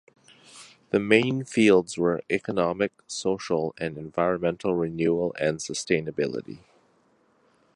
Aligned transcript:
The 0.89 0.99
main 0.99 1.43
fields 1.45 1.95
were 1.95 2.23
economic, 2.27 2.91
social, 3.05 3.75
and 3.77 3.99
environmental 3.99 4.73
renewal 4.73 5.31
and 5.39 5.59
sustainability. 5.59 6.57